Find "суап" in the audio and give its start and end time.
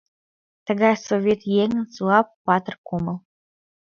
1.95-2.27